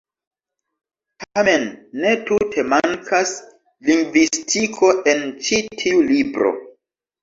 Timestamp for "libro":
6.15-6.61